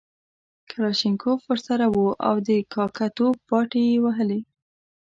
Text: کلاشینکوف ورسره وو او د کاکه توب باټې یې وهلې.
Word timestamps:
کلاشینکوف 0.69 1.39
ورسره 1.45 1.85
وو 1.93 2.07
او 2.27 2.35
د 2.47 2.49
کاکه 2.73 3.07
توب 3.17 3.35
باټې 3.49 3.81
یې 3.89 3.97
وهلې. 4.03 4.41